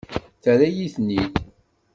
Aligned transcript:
Terra-yi-ten-id. 0.43 1.33